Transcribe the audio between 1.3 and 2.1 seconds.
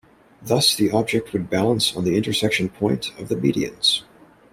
would balance on